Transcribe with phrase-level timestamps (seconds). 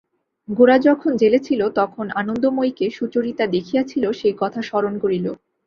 [0.49, 5.25] গোরা যখন জেলে ছিল তখন আনন্দময়ীকে সুচরিতা দেখিয়াছিল সেই কথা স্মরণ করিল।